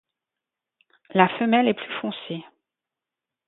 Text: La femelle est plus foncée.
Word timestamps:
La 1.11 1.27
femelle 1.37 1.67
est 1.67 1.75
plus 1.75 1.93
foncée. 2.01 2.43